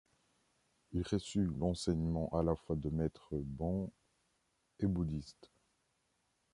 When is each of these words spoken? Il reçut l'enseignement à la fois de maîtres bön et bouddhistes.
Il 0.93 1.03
reçut 1.03 1.43
l'enseignement 1.45 2.27
à 2.33 2.41
la 2.41 2.55
fois 2.55 2.75
de 2.75 2.89
maîtres 2.89 3.35
bön 3.35 3.87
et 4.79 4.87
bouddhistes. 4.87 5.51